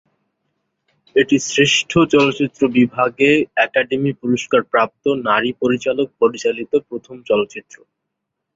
[1.15, 3.29] এটি শ্রেষ্ঠ চলচ্চিত্র বিভাগে
[3.65, 7.75] একাডেমি পুরস্কার প্রাপ্ত নারী পরিচালক পরিচালিত প্রথম চলচ্চিত্র।